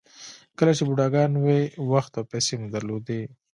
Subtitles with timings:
[0.57, 3.21] کله چې بوډاګان وئ وخت او پیسې مو درلودې.